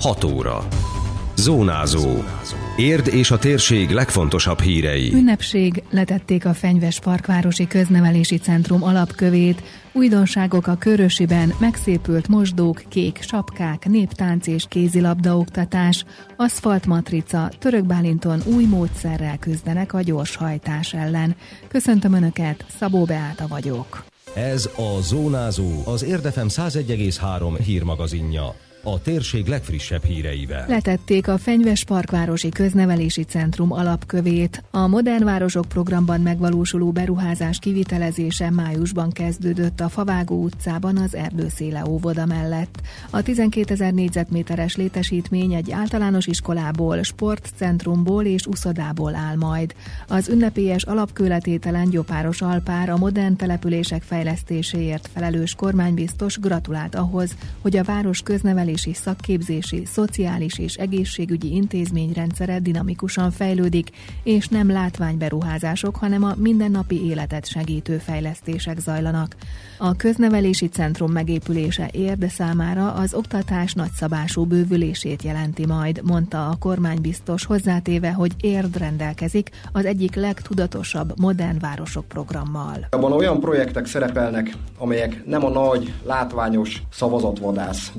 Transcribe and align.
6 0.00 0.24
óra. 0.24 0.66
Zónázó. 1.36 2.22
Érd 2.76 3.06
és 3.06 3.30
a 3.30 3.38
térség 3.38 3.90
legfontosabb 3.90 4.60
hírei. 4.60 5.12
Ünnepség 5.12 5.82
letették 5.90 6.44
a 6.44 6.54
Fenyves 6.54 7.00
Parkvárosi 7.00 7.66
Köznevelési 7.66 8.36
Centrum 8.36 8.82
alapkövét, 8.82 9.62
újdonságok 9.92 10.66
a 10.66 10.76
körösiben, 10.76 11.52
megszépült 11.60 12.28
mosdók, 12.28 12.82
kék 12.88 13.22
sapkák, 13.22 13.88
néptánc 13.88 14.46
és 14.46 14.64
kézilabdaoktatás, 14.68 16.04
aszfaltmatrica, 16.36 17.50
Török 17.58 17.84
Bálinton 17.84 18.42
új 18.56 18.64
módszerrel 18.64 19.38
küzdenek 19.38 19.92
a 19.92 20.00
gyorshajtás 20.00 20.94
ellen. 20.94 21.36
Köszöntöm 21.68 22.12
Önöket, 22.12 22.64
Szabó 22.78 23.04
Beáta 23.04 23.46
vagyok. 23.46 24.04
Ez 24.34 24.70
a 24.76 25.00
Zónázó, 25.00 25.82
az 25.84 26.04
Érdefem 26.04 26.48
101,3 26.48 27.58
hírmagazinja 27.64 28.54
a 28.92 29.00
térség 29.00 29.46
legfrissebb 29.46 30.04
híreivel. 30.04 30.64
Letették 30.68 31.28
a 31.28 31.38
Fenyves 31.38 31.84
Parkvárosi 31.84 32.48
Köznevelési 32.48 33.22
Centrum 33.22 33.72
alapkövét. 33.72 34.62
A 34.70 34.86
Modern 34.86 35.24
Városok 35.24 35.66
programban 35.66 36.20
megvalósuló 36.20 36.90
beruházás 36.90 37.58
kivitelezése 37.58 38.50
májusban 38.50 39.10
kezdődött 39.10 39.80
a 39.80 39.88
Favágó 39.88 40.42
utcában 40.42 40.96
az 40.96 41.14
Erdőszéle 41.14 41.82
óvoda 41.88 42.26
mellett. 42.26 42.80
A 43.10 43.22
12 43.22 43.72
ezer 43.72 43.92
négyzetméteres 43.92 44.76
létesítmény 44.76 45.52
egy 45.52 45.70
általános 45.70 46.26
iskolából, 46.26 47.02
sportcentrumból 47.02 48.24
és 48.24 48.46
uszodából 48.46 49.14
áll 49.14 49.36
majd. 49.36 49.74
Az 50.08 50.28
ünnepélyes 50.28 50.82
alapkőletételen 50.82 51.90
Gyopáros 51.90 52.42
Alpár 52.42 52.90
a 52.90 52.96
modern 52.96 53.36
települések 53.36 54.02
fejlesztéséért 54.02 55.08
felelős 55.12 55.54
kormánybiztos 55.54 56.38
gratulált 56.38 56.94
ahhoz, 56.94 57.36
hogy 57.60 57.76
a 57.76 57.84
város 57.84 58.20
köznevelési 58.22 58.76
nevelési, 58.78 59.02
szakképzési, 59.02 59.84
szociális 59.86 60.58
és 60.58 60.74
egészségügyi 60.74 61.54
intézményrendszere 61.54 62.58
dinamikusan 62.58 63.30
fejlődik, 63.30 63.90
és 64.22 64.48
nem 64.48 64.70
látványberuházások, 64.70 65.96
hanem 65.96 66.24
a 66.24 66.34
mindennapi 66.36 67.06
életet 67.06 67.46
segítő 67.46 67.98
fejlesztések 67.98 68.78
zajlanak. 68.78 69.36
A 69.78 69.96
köznevelési 69.96 70.68
centrum 70.68 71.12
megépülése 71.12 71.88
érde 71.92 72.28
számára 72.28 72.92
az 72.92 73.14
oktatás 73.14 73.72
nagyszabású 73.72 74.44
bővülését 74.44 75.22
jelenti 75.22 75.66
majd, 75.66 76.00
mondta 76.04 76.48
a 76.48 76.56
kormánybiztos 76.58 77.44
hozzátéve, 77.44 78.12
hogy 78.12 78.32
érd 78.40 78.76
rendelkezik 78.76 79.50
az 79.72 79.84
egyik 79.84 80.14
legtudatosabb 80.14 81.12
modern 81.20 81.58
városok 81.58 82.04
programmal. 82.04 82.86
Abban 82.90 83.12
olyan 83.12 83.40
projektek 83.40 83.86
szerepelnek, 83.86 84.52
amelyek 84.78 85.22
nem 85.26 85.44
a 85.44 85.48
nagy, 85.48 85.92
látványos 86.02 86.82
szavazatvadász 86.92 87.92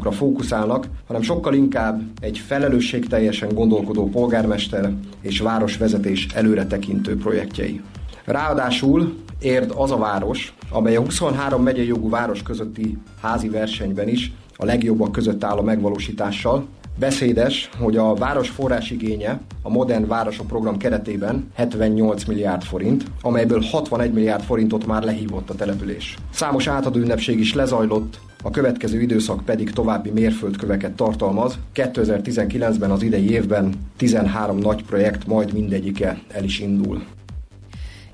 beruházásokra 0.00 0.12
fókuszálnak, 0.12 0.86
hanem 1.06 1.22
sokkal 1.22 1.54
inkább 1.54 2.02
egy 2.20 2.38
felelősségteljesen 2.38 3.54
gondolkodó 3.54 4.08
polgármester 4.08 4.92
és 5.20 5.40
városvezetés 5.40 6.26
előretekintő 6.34 7.16
projektjei. 7.16 7.80
Ráadásul 8.24 9.14
Érd 9.40 9.72
az 9.76 9.90
a 9.90 9.96
város, 9.96 10.54
amely 10.70 10.96
a 10.96 11.00
23 11.00 11.62
megyei 11.62 11.86
jogú 11.86 12.08
város 12.08 12.42
közötti 12.42 12.98
házi 13.20 13.48
versenyben 13.48 14.08
is 14.08 14.32
a 14.56 14.64
legjobbak 14.64 15.12
között 15.12 15.44
áll 15.44 15.56
a 15.56 15.62
megvalósítással. 15.62 16.66
Beszédes, 16.98 17.70
hogy 17.78 17.96
a 17.96 18.14
város 18.14 18.48
forrásigénye 18.48 19.40
a 19.62 19.70
Modern 19.70 20.06
Városok 20.06 20.46
program 20.46 20.76
keretében 20.76 21.50
78 21.54 22.24
milliárd 22.24 22.62
forint, 22.62 23.04
amelyből 23.22 23.60
61 23.60 24.12
milliárd 24.12 24.42
forintot 24.42 24.86
már 24.86 25.02
lehívott 25.02 25.50
a 25.50 25.54
település. 25.54 26.16
Számos 26.32 26.66
átadó 26.66 26.98
ünnepség 26.98 27.38
is 27.38 27.54
lezajlott, 27.54 28.20
a 28.42 28.50
következő 28.50 29.00
időszak 29.00 29.44
pedig 29.44 29.70
további 29.70 30.10
mérföldköveket 30.10 30.92
tartalmaz. 30.92 31.58
2019-ben 31.74 32.90
az 32.90 33.02
idei 33.02 33.30
évben 33.30 33.72
13 33.96 34.58
nagy 34.58 34.84
projekt 34.84 35.26
majd 35.26 35.52
mindegyike 35.52 36.18
el 36.28 36.44
is 36.44 36.60
indul. 36.60 37.02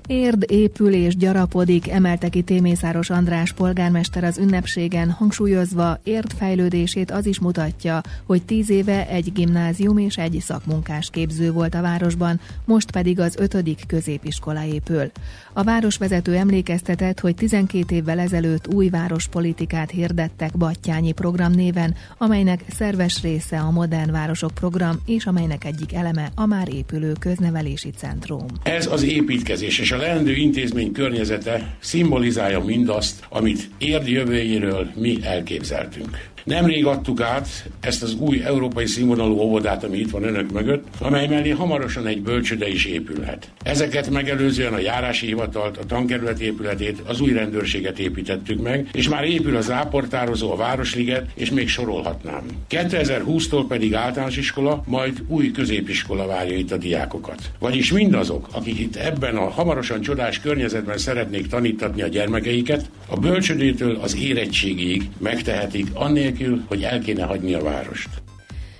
Érd 0.07 0.45
épül 0.47 0.93
és 0.93 1.15
gyarapodik, 1.15 1.89
emelte 1.89 2.29
ki 2.29 2.41
Témészáros 2.41 3.09
András 3.09 3.53
polgármester 3.53 4.23
az 4.23 4.37
ünnepségen, 4.37 5.11
hangsúlyozva 5.11 5.99
Érd 6.03 6.31
fejlődését 6.37 7.11
az 7.11 7.25
is 7.25 7.39
mutatja, 7.39 8.01
hogy 8.25 8.43
tíz 8.43 8.69
éve 8.69 9.07
egy 9.07 9.33
gimnázium 9.33 9.97
és 9.97 10.17
egy 10.17 10.37
szakmunkás 10.41 11.09
képző 11.09 11.51
volt 11.51 11.75
a 11.75 11.81
városban, 11.81 12.39
most 12.65 12.91
pedig 12.91 13.19
az 13.19 13.35
ötödik 13.39 13.79
középiskola 13.87 14.63
épül. 14.63 15.11
A 15.53 15.63
városvezető 15.63 16.35
emlékeztetett, 16.35 17.19
hogy 17.19 17.35
12 17.35 17.95
évvel 17.95 18.19
ezelőtt 18.19 18.73
új 18.73 18.89
várospolitikát 18.89 19.91
hirdettek 19.91 20.57
Battyányi 20.57 21.11
program 21.11 21.51
néven, 21.51 21.95
amelynek 22.17 22.63
szerves 22.69 23.21
része 23.21 23.59
a 23.59 23.71
Modern 23.71 24.11
Városok 24.11 24.51
program, 24.53 25.01
és 25.05 25.25
amelynek 25.25 25.65
egyik 25.65 25.93
eleme 25.93 26.31
a 26.35 26.45
már 26.45 26.73
épülő 26.73 27.13
köznevelési 27.19 27.89
centrum. 27.89 28.45
Ez 28.63 28.87
az 28.91 29.03
építkezés 29.03 29.79
és 29.79 29.91
a 29.97 29.99
leendő 29.99 30.35
intézmény 30.35 30.91
környezete 30.91 31.75
szimbolizálja 31.79 32.59
mindazt, 32.59 33.25
amit 33.29 33.69
érd 33.77 34.07
jövőjéről 34.07 34.91
mi 34.95 35.17
elképzeltünk. 35.23 36.29
Nemrég 36.47 36.85
adtuk 36.85 37.21
át 37.21 37.69
ezt 37.79 38.03
az 38.03 38.15
új 38.19 38.41
európai 38.45 38.85
színvonalú 38.85 39.39
óvodát, 39.39 39.83
ami 39.83 39.97
itt 39.97 40.09
van 40.09 40.23
önök 40.23 40.51
mögött, 40.51 40.85
amely 40.99 41.27
mellé 41.27 41.49
hamarosan 41.49 42.07
egy 42.07 42.21
bölcsöde 42.21 42.67
is 42.69 42.85
épülhet. 42.85 43.47
Ezeket 43.63 44.09
megelőzően 44.09 44.73
a 44.73 44.79
járási 44.79 45.25
hivatalt, 45.25 45.77
a 45.77 45.85
tankerület 45.85 46.39
épületét, 46.39 47.01
az 47.05 47.21
új 47.21 47.31
rendőrséget 47.31 47.99
építettük 47.99 48.61
meg, 48.61 48.89
és 48.93 49.09
már 49.09 49.23
épül 49.23 49.55
az 49.55 49.67
ráportározó, 49.67 50.51
a 50.51 50.55
Városliget, 50.55 51.29
és 51.33 51.51
még 51.51 51.67
sorolhatnám. 51.69 52.43
2020-tól 52.69 53.65
pedig 53.67 53.93
általános 53.93 54.37
iskola, 54.37 54.83
majd 54.85 55.23
új 55.27 55.51
középiskola 55.51 56.25
várja 56.25 56.57
itt 56.57 56.71
a 56.71 56.77
diákokat. 56.77 57.41
Vagyis 57.59 57.91
mindazok, 57.91 58.47
akik 58.51 58.79
itt 58.79 58.95
ebben 58.95 59.35
a 59.35 59.49
hamarosan 59.49 60.01
csodás 60.01 60.39
környezetben 60.39 60.97
szeretnék 60.97 61.47
tanítatni 61.47 62.01
a 62.01 62.07
gyermekeiket, 62.07 62.89
a 63.09 63.19
bölcsödétől 63.19 63.97
az 64.01 64.17
érettségig 64.17 65.09
megtehetik, 65.17 65.87
annélkül, 65.93 66.35
anélkül, 66.37 66.65
hogy 66.67 66.83
el 66.83 66.99
kéne 66.99 67.23
hagyni 67.23 67.53
a 67.53 67.63
várost. 67.63 68.09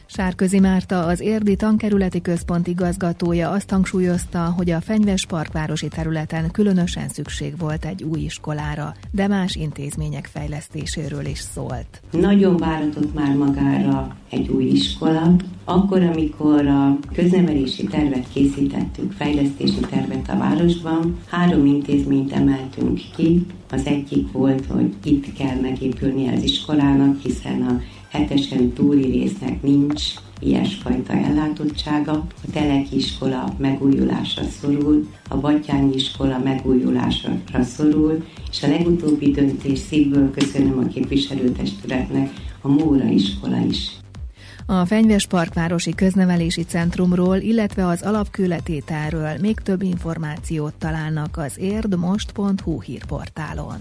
Sárközi 0.09 0.59
Márta, 0.59 1.06
az 1.06 1.19
Érdi 1.19 1.56
Tankerületi 1.56 2.22
Központ 2.22 2.68
igazgatója 2.68 3.50
azt 3.50 3.69
hangsúlyozta, 3.69 4.53
hogy 4.57 4.69
a 4.69 4.81
Fenyves 4.81 5.25
Parkvárosi 5.25 5.88
területen 5.88 6.51
különösen 6.51 7.09
szükség 7.09 7.57
volt 7.57 7.85
egy 7.85 8.03
új 8.03 8.19
iskolára, 8.19 8.94
de 9.12 9.28
más 9.28 9.56
intézmények 9.56 10.25
fejlesztéséről 10.25 11.25
is 11.25 11.40
szólt. 11.40 12.01
Nagyon 12.12 12.57
váratott 12.57 13.13
már 13.13 13.35
magára 13.35 14.16
egy 14.29 14.50
új 14.50 14.63
iskola, 14.63 15.35
akkor, 15.63 16.01
amikor 16.01 16.68
a 16.68 16.97
köznevelési 17.13 17.84
tervet 17.84 18.25
készítettük, 18.34 19.12
fejlesztési 19.12 19.79
tervet 19.89 20.29
a 20.29 20.38
városban, 20.38 21.18
három 21.29 21.66
intézményt 21.66 22.31
emeltünk 22.31 23.00
ki. 23.16 23.45
Az 23.72 23.85
egyik 23.85 24.31
volt, 24.31 24.66
hogy 24.66 24.94
itt 25.03 25.34
kell 25.34 25.59
megépülni 25.62 26.28
az 26.28 26.44
iskolának, 26.44 27.22
hiszen 27.22 27.62
a 27.62 27.81
hetesen 28.09 28.73
túli 28.73 29.12
résznek 29.12 29.62
nincs 29.62 30.03
ilyesfajta 30.40 31.13
ellátottsága. 31.13 32.12
A 32.12 32.51
Teleki 32.51 32.95
iskola 32.95 33.56
megújulásra 33.57 34.44
szorul, 34.44 35.07
a 35.29 35.38
Batyányi 35.38 35.94
iskola 35.94 36.40
megújulásra 36.44 37.63
szorul, 37.63 38.25
és 38.51 38.63
a 38.63 38.68
legutóbbi 38.68 39.31
döntés 39.31 39.79
szívből 39.79 40.31
köszönöm 40.31 40.78
a 40.78 40.88
képviselőtestületnek, 40.88 42.34
a 42.62 42.68
Móra 42.68 43.06
iskola 43.06 43.57
is. 43.69 43.91
A 44.66 44.85
Fenyves 44.85 45.28
Parkvárosi 45.28 45.95
Köznevelési 45.95 46.63
Centrumról, 46.63 47.38
illetve 47.38 47.88
az 47.88 48.01
alapkületételről 48.01 49.38
még 49.41 49.59
több 49.59 49.81
információt 49.81 50.74
találnak 50.74 51.38
az 51.38 51.57
érdmost.hu 51.57 52.81
hírportálon. 52.81 53.79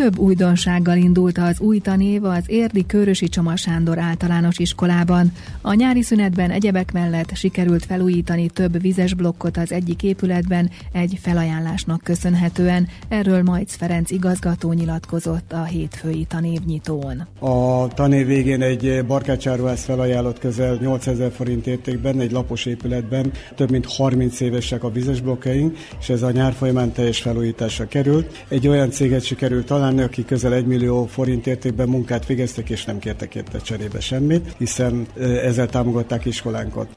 Több 0.00 0.18
újdonsággal 0.18 0.96
indult 0.96 1.38
az 1.38 1.60
új 1.60 1.78
tanév 1.78 2.24
az 2.24 2.42
Érdi 2.46 2.86
Körösi 2.86 3.28
Csoma 3.28 3.56
Sándor 3.56 3.98
általános 3.98 4.58
iskolában. 4.58 5.32
A 5.60 5.74
nyári 5.74 6.02
szünetben 6.02 6.50
egyebek 6.50 6.92
mellett 6.92 7.34
sikerült 7.34 7.84
felújítani 7.84 8.48
több 8.48 8.80
vizes 8.80 9.14
blokkot 9.14 9.56
az 9.56 9.72
egyik 9.72 10.02
épületben 10.02 10.70
egy 10.92 11.18
felajánlásnak 11.22 12.00
köszönhetően. 12.02 12.88
Erről 13.08 13.42
Majc 13.42 13.76
Ferenc 13.76 14.10
igazgató 14.10 14.72
nyilatkozott 14.72 15.52
a 15.52 15.64
hétfői 15.64 16.24
tanévnyitón. 16.28 17.26
A 17.38 17.88
tanév 17.88 18.26
végén 18.26 18.62
egy 18.62 19.04
barkácsáruház 19.06 19.84
felajánlott 19.84 20.38
közel 20.38 20.78
8000 20.80 21.30
forint 21.30 21.66
értékben, 21.66 22.20
egy 22.20 22.32
lapos 22.32 22.66
épületben 22.66 23.32
több 23.54 23.70
mint 23.70 23.86
30 23.86 24.40
évesek 24.40 24.84
a 24.84 24.90
vizes 24.90 25.20
blokkjaink, 25.20 25.76
és 26.00 26.08
ez 26.08 26.22
a 26.22 26.30
nyár 26.30 26.52
folyamán 26.52 26.92
teljes 26.92 27.20
felújításra 27.20 27.88
került. 27.88 28.44
Egy 28.48 28.68
olyan 28.68 28.90
céget 28.90 29.24
sikerült 29.24 29.66
találni, 29.66 29.88
találni, 29.90 30.12
akik 30.12 30.26
közel 30.26 30.54
egy 30.54 30.66
millió 30.66 31.06
forint 31.06 31.46
értékben 31.46 31.88
munkát 31.88 32.26
végeztek, 32.26 32.70
és 32.70 32.84
nem 32.84 32.98
kértek 32.98 33.34
érte 33.34 33.58
cserébe 33.58 34.00
semmit, 34.00 34.54
hiszen 34.58 35.06
ezzel 35.18 35.68
támogatták 35.68 36.24
iskolánkat. 36.24 36.88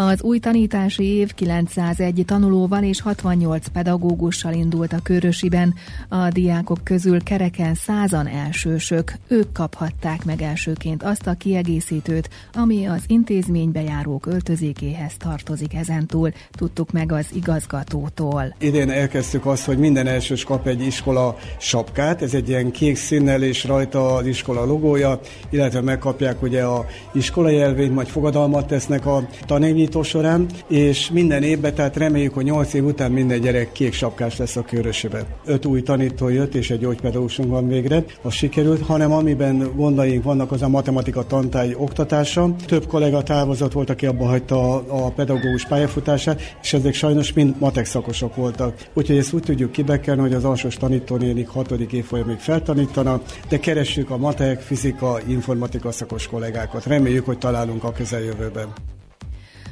Az 0.00 0.22
új 0.22 0.38
tanítási 0.38 1.04
év 1.04 1.34
901 1.34 2.22
tanulóval 2.26 2.82
és 2.82 3.00
68 3.00 3.66
pedagógussal 3.68 4.52
indult 4.52 4.92
a 4.92 5.00
Körösiben. 5.02 5.74
A 6.08 6.28
diákok 6.28 6.78
közül 6.84 7.22
kereken 7.22 7.74
százan 7.74 8.26
elsősök. 8.26 9.12
Ők 9.28 9.52
kaphatták 9.52 10.24
meg 10.24 10.42
elsőként 10.42 11.02
azt 11.02 11.26
a 11.26 11.34
kiegészítőt, 11.34 12.28
ami 12.52 12.86
az 12.86 13.02
intézménybe 13.06 13.82
járók 13.82 14.26
öltözékéhez 14.26 15.12
tartozik 15.16 15.74
ezentúl. 15.74 16.32
Tudtuk 16.50 16.92
meg 16.92 17.12
az 17.12 17.26
igazgatótól. 17.34 18.54
Idén 18.60 18.90
elkezdtük 18.90 19.46
azt, 19.46 19.64
hogy 19.64 19.78
minden 19.78 20.06
elsős 20.06 20.44
kap 20.44 20.66
egy 20.66 20.80
iskola 20.80 21.36
sapkát. 21.58 22.22
Ez 22.22 22.34
egy 22.34 22.48
ilyen 22.48 22.70
kék 22.70 22.96
színnel 22.96 23.42
és 23.42 23.64
rajta 23.64 24.14
az 24.14 24.26
iskola 24.26 24.64
logója, 24.64 25.20
illetve 25.50 25.80
megkapják 25.80 26.42
ugye 26.42 26.62
a 26.62 26.86
iskola 27.12 27.48
jelvényt, 27.48 27.94
majd 27.94 28.08
fogadalmat 28.08 28.66
tesznek 28.66 29.06
a 29.06 29.28
tanévnyi 29.46 29.86
nyitó 29.88 30.02
során, 30.02 30.46
és 30.66 31.10
minden 31.10 31.42
évben, 31.42 31.74
tehát 31.74 31.96
reméljük, 31.96 32.34
hogy 32.34 32.44
8 32.44 32.74
év 32.74 32.84
után 32.84 33.12
minden 33.12 33.40
gyerek 33.40 33.72
kék 33.72 33.92
sapkás 33.92 34.36
lesz 34.36 34.56
a 34.56 34.62
körösében. 34.62 35.22
Öt 35.44 35.64
új 35.64 35.82
tanító 35.82 36.28
jött, 36.28 36.54
és 36.54 36.70
egy 36.70 36.78
gyógypedagógusunk 36.78 37.50
van 37.50 37.68
végre, 37.68 38.04
az 38.22 38.32
sikerült, 38.32 38.86
hanem 38.86 39.12
amiben 39.12 39.72
gondaink 39.76 40.24
vannak, 40.24 40.52
az 40.52 40.62
a 40.62 40.68
matematika 40.68 41.26
tantárgy 41.26 41.74
oktatása. 41.78 42.54
Több 42.66 42.86
kollega 42.86 43.22
távozott 43.22 43.72
volt, 43.72 43.90
aki 43.90 44.06
abba 44.06 44.24
hagyta 44.26 44.74
a, 44.74 44.84
a 45.06 45.10
pedagógus 45.10 45.66
pályafutását, 45.66 46.56
és 46.62 46.72
ezek 46.72 46.94
sajnos 46.94 47.32
mind 47.32 47.54
matek 47.58 47.84
szakosok 47.84 48.34
voltak. 48.34 48.88
Úgyhogy 48.94 49.16
ezt 49.16 49.32
úgy 49.32 49.42
tudjuk 49.42 49.72
kibekelni, 49.72 50.20
hogy 50.20 50.34
az 50.34 50.44
alsós 50.44 50.74
tanítónénik 50.74 51.48
hatodik 51.48 51.92
évfolyamig 51.92 52.38
feltanítanak, 52.38 53.22
de 53.48 53.58
keressük 53.58 54.10
a 54.10 54.16
matek, 54.16 54.60
fizika, 54.60 55.20
informatika 55.26 55.92
szakos 55.92 56.26
kollégákat. 56.26 56.86
Reméljük, 56.86 57.24
hogy 57.24 57.38
találunk 57.38 57.84
a 57.84 57.92
közeljövőben. 57.92 58.96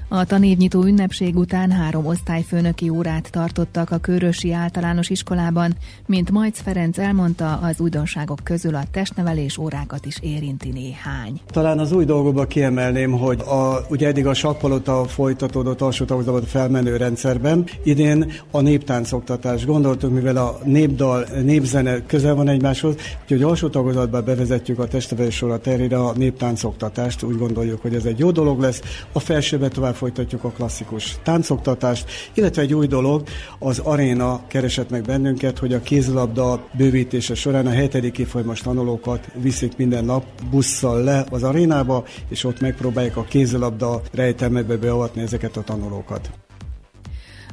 A 0.08 0.24
tanévnyitó 0.24 0.84
ünnepség 0.84 1.36
után 1.36 1.70
három 1.70 2.06
osztályfőnöki 2.06 2.88
órát 2.88 3.30
tartottak 3.30 3.90
a 3.90 3.98
Körösi 3.98 4.52
Általános 4.52 5.10
Iskolában, 5.10 5.76
mint 6.06 6.30
Majc 6.30 6.60
Ferenc 6.60 6.98
elmondta, 6.98 7.56
az 7.56 7.80
újdonságok 7.80 8.38
közül 8.42 8.74
a 8.74 8.82
testnevelés 8.90 9.58
órákat 9.58 10.06
is 10.06 10.18
érinti 10.20 10.68
néhány. 10.68 11.40
Talán 11.50 11.78
az 11.78 11.92
új 11.92 12.04
dolgokba 12.04 12.46
kiemelném, 12.46 13.12
hogy 13.12 13.40
a, 13.40 13.86
ugye 13.88 14.06
eddig 14.06 14.26
a 14.26 14.34
sakkpalota 14.34 15.04
folytatódott 15.04 15.80
alsó 15.80 16.04
felmenő 16.44 16.96
rendszerben, 16.96 17.64
idén 17.82 18.32
a 18.50 18.60
néptáncoktatás. 18.60 19.64
Gondoltunk, 19.64 20.14
mivel 20.14 20.36
a 20.36 20.58
népdal, 20.64 21.26
népzene 21.42 22.06
közel 22.06 22.34
van 22.34 22.48
egymáshoz, 22.48 22.94
úgyhogy 23.22 23.42
alsó 23.42 23.68
tagozatban 23.68 24.24
bevezetjük 24.24 24.78
a 24.78 24.86
testnevelés 24.86 25.42
óra 25.42 25.58
terére 25.58 25.98
a 25.98 26.12
néptáncoktatást. 26.16 27.22
Úgy 27.22 27.38
gondoljuk, 27.38 27.82
hogy 27.82 27.94
ez 27.94 28.04
egy 28.04 28.18
jó 28.18 28.30
dolog 28.30 28.60
lesz. 28.60 28.80
A 29.12 29.18
felsőbe 29.18 29.68
tovább 29.68 29.94
folytatjuk 29.96 30.44
a 30.44 30.50
klasszikus 30.50 31.18
táncoktatást, 31.22 32.10
illetve 32.34 32.62
egy 32.62 32.74
új 32.74 32.86
dolog, 32.86 33.22
az 33.58 33.78
aréna 33.78 34.46
keresett 34.46 34.90
meg 34.90 35.02
bennünket, 35.02 35.58
hogy 35.58 35.72
a 35.72 35.80
kézilabda 35.80 36.64
bővítése 36.76 37.34
során 37.34 37.66
a 37.66 37.70
hetedik 37.70 38.18
évfolyamos 38.18 38.60
tanulókat 38.60 39.28
viszik 39.34 39.76
minden 39.76 40.04
nap 40.04 40.24
busszal 40.50 41.02
le 41.02 41.24
az 41.30 41.42
arénába, 41.42 42.04
és 42.28 42.44
ott 42.44 42.60
megpróbálják 42.60 43.16
a 43.16 43.24
kézilabda 43.24 44.02
rejtelmekbe 44.12 44.76
beavatni 44.76 45.22
ezeket 45.22 45.56
a 45.56 45.62
tanulókat. 45.62 46.30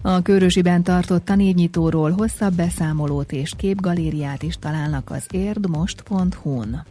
A 0.05 0.21
Körösiben 0.21 0.83
tartott 0.83 1.25
tanévnyitóról 1.25 2.11
hosszabb 2.11 2.53
beszámolót 2.53 3.31
és 3.31 3.51
képgalériát 3.57 4.43
is 4.43 4.55
találnak 4.59 5.09
az 5.09 5.25
érdmost.hu-n. 5.31 6.85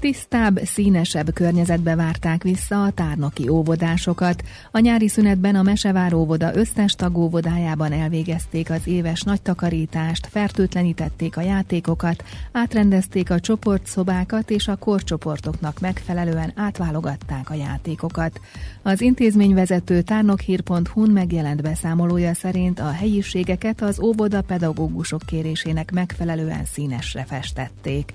Tisztább, 0.00 0.60
színesebb 0.64 1.32
környezetbe 1.32 1.94
várták 1.94 2.42
vissza 2.42 2.82
a 2.82 2.90
tárnoki 2.90 3.48
óvodásokat. 3.48 4.42
A 4.70 4.78
nyári 4.78 5.08
szünetben 5.08 5.54
a 5.54 5.62
Mesevár 5.62 6.14
óvoda 6.14 6.56
összes 6.56 6.94
tagóvodájában 6.94 7.92
elvégezték 7.92 8.70
az 8.70 8.86
éves 8.86 9.22
nagy 9.22 9.42
takarítást, 9.42 10.26
fertőtlenítették 10.26 11.36
a 11.36 11.40
játékokat, 11.40 12.24
átrendezték 12.52 13.30
a 13.30 13.40
csoportszobákat 13.40 14.50
és 14.50 14.68
a 14.68 14.76
korcsoportoknak 14.76 15.80
megfelelően 15.80 16.52
átválogatták 16.56 17.50
a 17.50 17.54
játékokat. 17.54 18.40
Az 18.82 19.00
intézményvezető 19.00 20.02
tárnokhír.hu-n 20.02 21.10
megjelent 21.10 21.62
beszámolója 21.62 22.34
szerint 22.34 22.80
a 22.80 22.90
helyiségeket 22.90 23.82
az 23.82 24.00
óvoda 24.00 24.42
pedagógusok 24.42 25.20
kérésének 25.26 25.92
megfelelően 25.92 26.64
színesre 26.64 27.24
festették. 27.24 28.12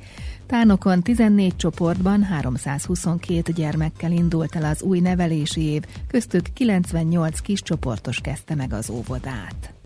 Tánokon 0.50 1.01
14 1.01 1.56
csoportban 1.56 2.24
322 2.24 3.51
gyermekkel 3.51 4.12
indult 4.12 4.56
el 4.56 4.63
az 4.63 4.81
új 4.81 5.00
nevelési 5.00 5.62
év, 5.62 5.84
köztük 6.07 6.54
98 6.54 7.40
kis 7.40 7.62
csoportos 7.62 8.19
kezdte 8.19 8.56
meg 8.56 8.74
az 8.74 8.90
óvodát. 8.90 9.78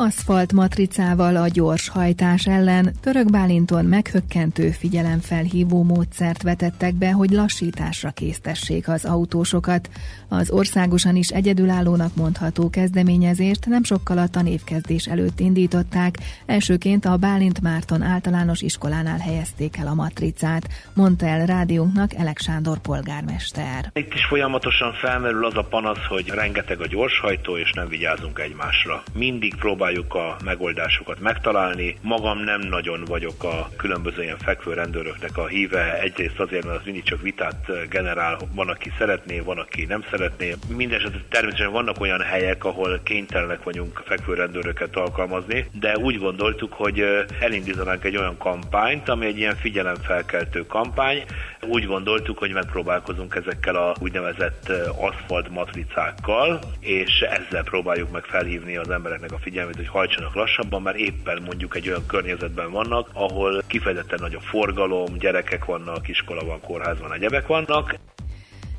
Aszfalt 0.00 0.52
matricával 0.52 1.36
a 1.36 1.48
gyors 1.48 1.88
hajtás 1.88 2.46
ellen 2.46 2.92
Török 3.00 3.30
Bálinton 3.30 3.84
meghökkentő 3.84 4.70
figyelemfelhívó 4.70 5.82
módszert 5.82 6.42
vetettek 6.42 6.94
be, 6.94 7.12
hogy 7.12 7.30
lassításra 7.30 8.10
késztessék 8.10 8.88
az 8.88 9.04
autósokat. 9.04 9.90
Az 10.28 10.50
országosan 10.50 11.16
is 11.16 11.28
egyedülállónak 11.28 12.14
mondható 12.14 12.70
kezdeményezést 12.70 13.66
nem 13.66 13.84
sokkal 13.84 14.18
a 14.18 14.28
tanévkezdés 14.28 15.06
előtt 15.06 15.40
indították, 15.40 16.14
elsőként 16.46 17.04
a 17.04 17.16
Bálint 17.16 17.60
Márton 17.60 18.02
általános 18.02 18.60
iskolánál 18.60 19.18
helyezték 19.18 19.76
el 19.76 19.86
a 19.86 19.94
matricát, 19.94 20.68
mondta 20.94 21.26
el 21.26 21.46
rádiónknak 21.46 22.14
Elek 22.14 22.38
Sándor 22.38 22.78
polgármester. 22.78 23.90
Itt 23.92 24.14
is 24.14 24.24
folyamatosan 24.24 24.92
felmerül 24.92 25.44
az 25.44 25.56
a 25.56 25.62
panasz, 25.62 26.06
hogy 26.08 26.28
rengeteg 26.28 26.80
a 26.80 26.86
gyorshajtó, 26.86 27.56
és 27.56 27.72
nem 27.72 27.88
vigyázunk 27.88 28.38
egymásra. 28.38 29.02
Mindig 29.12 29.56
próbál 29.56 29.86
próbáljuk 29.88 30.14
a 30.14 30.44
megoldásokat 30.44 31.20
megtalálni. 31.20 31.96
Magam 32.02 32.38
nem 32.38 32.60
nagyon 32.60 33.04
vagyok 33.04 33.44
a 33.44 33.70
különböző 33.76 34.22
ilyen 34.22 34.38
fekvő 34.38 34.72
rendőröknek 34.72 35.36
a 35.36 35.46
híve. 35.46 36.00
Egyrészt 36.00 36.40
azért, 36.40 36.64
mert 36.64 36.78
az 36.78 36.84
mindig 36.84 37.02
csak 37.02 37.22
vitát 37.22 37.88
generál. 37.88 38.38
Van, 38.54 38.68
aki 38.68 38.92
szeretné, 38.98 39.38
van, 39.38 39.58
aki 39.58 39.84
nem 39.84 40.04
szeretné. 40.10 40.54
Mindenesetre 40.76 41.20
természetesen 41.28 41.72
vannak 41.72 42.00
olyan 42.00 42.20
helyek, 42.20 42.64
ahol 42.64 43.00
kénytelenek 43.02 43.62
vagyunk 43.62 44.02
fekvő 44.04 44.34
rendőröket 44.34 44.96
alkalmazni, 44.96 45.66
de 45.72 45.96
úgy 45.96 46.18
gondoltuk, 46.18 46.72
hogy 46.72 47.04
elindítanánk 47.40 48.04
egy 48.04 48.16
olyan 48.16 48.38
kampányt, 48.38 49.08
ami 49.08 49.26
egy 49.26 49.38
ilyen 49.38 49.56
figyelemfelkeltő 49.56 50.66
kampány. 50.66 51.24
Úgy 51.70 51.86
gondoltuk, 51.86 52.38
hogy 52.38 52.52
megpróbálkozunk 52.52 53.34
ezekkel 53.34 53.76
a 53.76 53.94
úgynevezett 54.00 54.68
aszfalt 54.96 55.48
matricákkal, 55.50 56.60
és 56.80 57.20
ezzel 57.20 57.62
próbáljuk 57.62 58.10
meg 58.10 58.24
felhívni 58.24 58.76
az 58.76 58.90
embereknek 58.90 59.32
a 59.32 59.38
figyelmét, 59.38 59.76
hogy 59.76 59.88
hajtsanak 59.88 60.34
lassabban, 60.34 60.82
mert 60.82 60.96
éppen 60.96 61.42
mondjuk 61.44 61.76
egy 61.76 61.88
olyan 61.88 62.06
környezetben 62.06 62.70
vannak, 62.70 63.08
ahol 63.12 63.62
kifejezetten 63.66 64.18
nagy 64.20 64.34
a 64.34 64.40
forgalom, 64.40 65.18
gyerekek 65.18 65.64
vannak, 65.64 66.08
iskola 66.08 66.44
van, 66.44 66.60
kórház 66.60 67.00
van, 67.00 67.12
egyebek 67.12 67.46
vannak. 67.46 67.98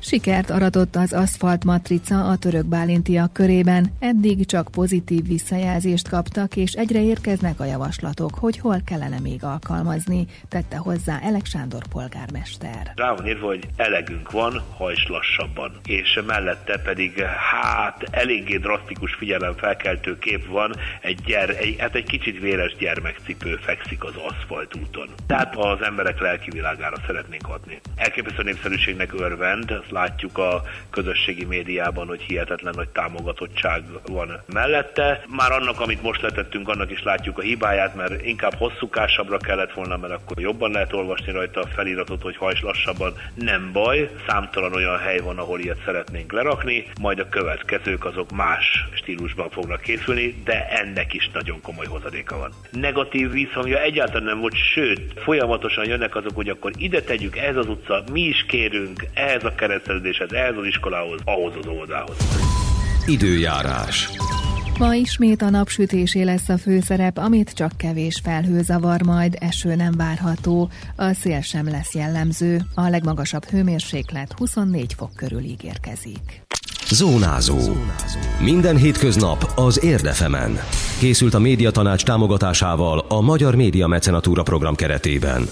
Sikert 0.02 0.50
aratott 0.50 0.96
az 0.96 1.12
aszfalt 1.12 1.64
matrica 1.64 2.28
a 2.28 2.36
török 2.36 2.64
bálintiak 2.64 3.32
körében, 3.32 3.86
eddig 3.98 4.46
csak 4.46 4.68
pozitív 4.70 5.26
visszajelzést 5.26 6.08
kaptak, 6.08 6.56
és 6.56 6.72
egyre 6.72 7.02
érkeznek 7.02 7.60
a 7.60 7.64
javaslatok, 7.64 8.34
hogy 8.34 8.58
hol 8.58 8.80
kellene 8.86 9.18
még 9.22 9.44
alkalmazni, 9.44 10.26
tette 10.48 10.76
hozzá 10.76 11.18
Elek 11.22 11.44
Sándor 11.44 11.82
polgármester. 11.92 12.92
Rá 12.96 13.14
van 13.14 13.26
írva, 13.26 13.46
hogy 13.46 13.68
elegünk 13.76 14.30
van, 14.30 14.62
hajts 14.76 15.08
lassabban, 15.08 15.72
és 15.84 16.20
mellette 16.26 16.78
pedig 16.78 17.22
hát 17.22 18.02
eléggé 18.10 18.56
drasztikus 18.56 19.18
felkeltő 19.56 20.18
kép 20.18 20.46
van, 20.46 20.74
egy, 21.00 21.20
gyere, 21.26 21.56
egy, 21.56 21.76
hát 21.78 21.94
egy 21.94 22.06
kicsit 22.06 22.40
véres 22.40 22.76
gyermekcipő 22.76 23.56
fekszik 23.56 24.04
az 24.04 24.14
aszfalt 24.28 24.76
úton. 24.76 25.08
Tehát 25.26 25.56
az 25.56 25.82
emberek 25.82 26.20
lelki 26.20 26.50
világára 26.50 26.96
szeretnénk 27.06 27.46
hatni. 27.46 27.80
Elképesztő 27.96 28.42
népszerűségnek 28.42 29.12
örvend, 29.12 29.82
látjuk 29.90 30.38
a 30.38 30.62
közösségi 30.90 31.44
médiában, 31.44 32.06
hogy 32.06 32.20
hihetetlen 32.20 32.74
nagy 32.76 32.88
támogatottság 32.88 33.82
van 34.06 34.42
mellette. 34.52 35.24
Már 35.28 35.52
annak, 35.52 35.80
amit 35.80 36.02
most 36.02 36.20
letettünk, 36.20 36.68
annak 36.68 36.90
is 36.90 37.02
látjuk 37.02 37.38
a 37.38 37.42
hibáját, 37.42 37.94
mert 37.94 38.24
inkább 38.24 38.54
hosszúkásabbra 38.54 39.36
kellett 39.36 39.72
volna, 39.72 39.96
mert 39.96 40.12
akkor 40.12 40.40
jobban 40.40 40.70
lehet 40.70 40.92
olvasni 40.92 41.32
rajta 41.32 41.60
a 41.60 41.66
feliratot, 41.66 42.22
hogy 42.22 42.36
hajts 42.36 42.60
lassabban. 42.60 43.12
Nem 43.34 43.72
baj, 43.72 44.10
számtalan 44.26 44.74
olyan 44.74 44.98
hely 44.98 45.18
van, 45.18 45.38
ahol 45.38 45.60
ilyet 45.60 45.82
szeretnénk 45.84 46.32
lerakni, 46.32 46.86
majd 47.00 47.18
a 47.18 47.28
következők 47.28 48.04
azok 48.04 48.30
más 48.30 48.88
stílusban 48.92 49.50
fognak 49.50 49.80
készülni, 49.80 50.34
de 50.44 50.68
ennek 50.68 51.14
is 51.14 51.30
nagyon 51.32 51.60
komoly 51.60 51.86
hozadéka 51.86 52.38
van. 52.38 52.52
Negatív 52.70 53.30
vízhangja 53.30 53.82
egyáltalán 53.82 54.22
nem 54.22 54.40
volt, 54.40 54.54
sőt, 54.54 55.20
folyamatosan 55.20 55.86
jönnek 55.86 56.14
azok, 56.16 56.34
hogy 56.34 56.48
akkor 56.48 56.72
ide 56.76 57.02
tegyük, 57.02 57.36
ez 57.36 57.56
az 57.56 57.68
utca, 57.68 58.04
mi 58.12 58.20
is 58.20 58.44
kérünk, 58.48 59.06
ehhez 59.14 59.44
a 59.44 59.54
kereszt 59.54 59.79
szerződéshez, 59.86 60.32
ehhez 60.32 60.56
az 60.56 60.66
iskolához, 60.66 61.20
ahhoz 61.24 61.52
az 61.60 61.66
óvodához. 61.66 62.16
Időjárás. 63.06 64.08
Ma 64.78 64.94
ismét 64.94 65.42
a 65.42 65.50
napsütésé 65.50 66.22
lesz 66.22 66.48
a 66.48 66.58
főszerep, 66.58 67.18
amit 67.18 67.52
csak 67.52 67.72
kevés 67.76 68.20
felhő 68.24 68.62
zavar 68.62 69.02
majd, 69.02 69.36
eső 69.40 69.74
nem 69.74 69.92
várható, 69.96 70.70
a 70.96 71.12
szél 71.12 71.40
sem 71.40 71.68
lesz 71.68 71.94
jellemző, 71.94 72.60
a 72.74 72.88
legmagasabb 72.88 73.44
hőmérséklet 73.44 74.32
24 74.32 74.94
fok 74.94 75.14
körül 75.16 75.42
ígérkezik. 75.42 76.42
Zónázó. 76.90 77.58
Minden 78.42 78.76
hétköznap 78.76 79.52
az 79.56 79.84
Érdefemen. 79.84 80.58
Készült 80.98 81.34
a 81.34 81.38
Médiatanács 81.38 82.04
támogatásával 82.04 83.04
a 83.08 83.20
Magyar 83.20 83.54
Média 83.54 83.86
Mecenatúra 83.86 84.42
program 84.42 84.74
keretében. 84.74 85.42